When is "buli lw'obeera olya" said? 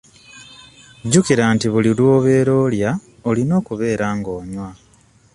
1.73-2.91